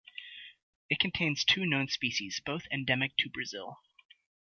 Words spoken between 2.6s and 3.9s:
endemic to Brazil.